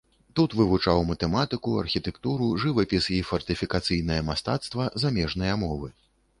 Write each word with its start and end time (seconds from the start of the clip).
Тут 0.37 0.51
вывучаў 0.59 1.03
матэматыку, 1.09 1.73
архітэктуру, 1.83 2.49
жывапіс 2.65 3.11
і 3.19 3.21
фартыфікацыйнае 3.29 4.19
мастацтва, 4.33 4.91
замежныя 5.05 5.53
мовы. 5.69 5.97